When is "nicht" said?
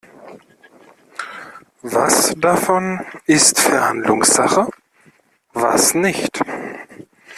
5.93-6.39